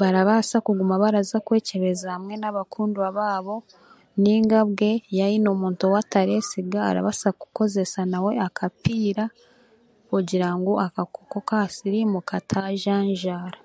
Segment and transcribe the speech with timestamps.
[0.00, 3.56] Baraabaasa kuguma baraza kwekyebeza hamwe n'abakundwa baabo
[4.20, 9.24] nainga bwe yaayine omuntu ou atareesiga arabaasa kukoresa nawe akapiira
[10.08, 13.60] kugira ngu akakooko ka siriimu katajanjaara